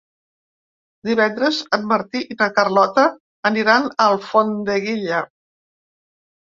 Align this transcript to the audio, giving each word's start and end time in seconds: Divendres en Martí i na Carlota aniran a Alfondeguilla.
Divendres 1.09 1.59
en 1.79 1.85
Martí 1.91 2.23
i 2.35 2.39
na 2.41 2.49
Carlota 2.57 3.05
aniran 3.53 3.89
a 3.93 3.95
Alfondeguilla. 4.17 5.25